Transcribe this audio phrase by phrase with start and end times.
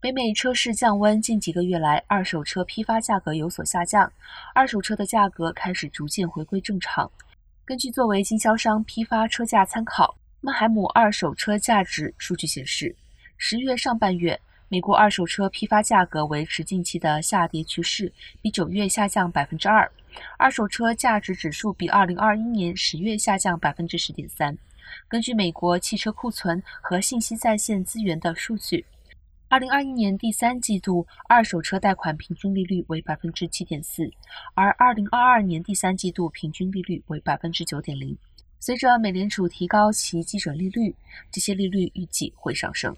[0.00, 4.10] 北美车市降温，近几个月来，二手车批发价格有所下降，
[4.54, 7.10] 二手车的价格开始逐渐回归正常。
[7.66, 12.96] 根据作为经销商批发车价参考，曼海姆二手车价值数据显示，
[13.36, 18.10] 十月上半月，美国二手车批发价格维持近期的下跌趋势，
[18.40, 19.92] 比九月下降百分之二，
[20.38, 24.56] 二手车价值指数比二零二一年十月下降百分之十点三。
[25.08, 28.86] 根据美国汽车库存和信息在线资源的数据。
[29.50, 34.08] 二零二一年第三季度二手车贷款平均利率为百分之七点四，
[34.54, 38.16] 而二零二二年第三季度平均利率为百分之九点零。
[38.60, 40.94] 随着美联储提高其基准利率，
[41.32, 42.96] 这些利率预计会上升。